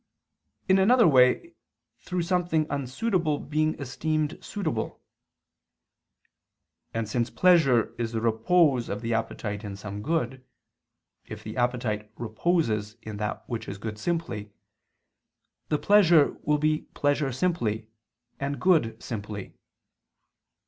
[0.67, 1.53] In another way,
[1.99, 4.99] through something unsuitable being esteemed suitable.
[6.91, 10.43] And since pleasure is the repose of the appetite in some good,
[11.27, 14.51] if the appetite reposes in that which is good simply,
[15.69, 17.87] the pleasure will be pleasure simply,
[18.39, 19.53] and good simply.